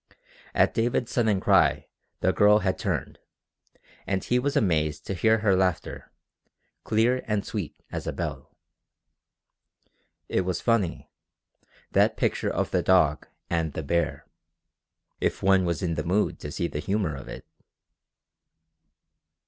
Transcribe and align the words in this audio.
At 0.55 0.73
David's 0.73 1.11
sudden 1.11 1.39
cry 1.39 1.85
the 2.21 2.33
girl 2.33 2.61
had 2.65 2.79
turned, 2.79 3.19
and 4.07 4.23
he 4.23 4.39
was 4.39 4.57
amazed 4.57 5.05
to 5.05 5.13
hear 5.13 5.37
her 5.37 5.55
laughter, 5.55 6.11
clear 6.83 7.21
and 7.27 7.45
sweet 7.45 7.75
as 7.91 8.07
a 8.07 8.11
bell. 8.11 8.57
It 10.27 10.41
was 10.41 10.59
funny, 10.59 11.11
that 11.91 12.17
picture 12.17 12.49
of 12.49 12.71
the 12.71 12.81
dog 12.81 13.27
and 13.47 13.73
the 13.73 13.83
bear, 13.83 14.25
if 15.19 15.43
one 15.43 15.65
was 15.65 15.83
in 15.83 15.93
the 15.93 16.03
mood 16.03 16.39
to 16.39 16.51
see 16.51 16.67
the 16.67 16.79
humour 16.79 17.15
of 17.15 17.27
it! 17.27 17.45